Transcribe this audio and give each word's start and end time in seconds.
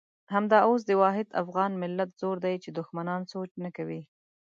همدا 0.33 0.57
اوس 0.67 0.81
د 0.87 0.91
واحد 1.01 1.27
افغان 1.41 1.71
ملت 1.83 2.09
زور 2.21 2.37
دی 2.45 2.55
چې 2.63 2.69
دښمنان 2.77 3.21
سوچ 3.33 3.51
نه 3.63 3.69
کوي. 3.77 4.01